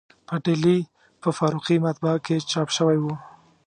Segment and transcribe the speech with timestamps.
[0.27, 0.79] په ډهلي
[1.21, 3.05] په فاروقي مطبعه کې چاپ شوی و.